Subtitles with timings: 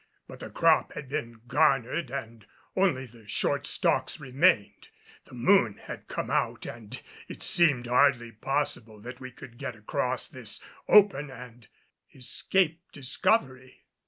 [0.27, 4.87] But the crop had been garnered and only the short stalks remained.
[5.25, 10.27] The moon had come out and it seemed hardly possible that we could get across
[10.27, 10.59] this
[10.89, 11.67] open and
[12.15, 13.83] escape discovery.